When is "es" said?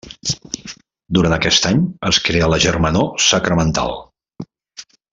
2.11-2.21